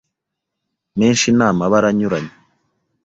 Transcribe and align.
menshi 0.99 1.27
n 1.37 1.39
amabara 1.49 1.85
anyuranye 1.91 2.33